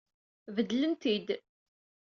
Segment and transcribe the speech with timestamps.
[0.55, 1.27] Beddlen-t-id.